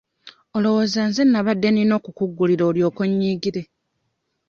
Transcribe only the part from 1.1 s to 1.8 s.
nnabadde